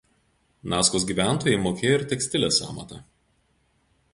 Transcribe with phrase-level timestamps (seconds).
[0.73, 2.99] Naskos gyventojai mokėjo ir tekstilės amatą.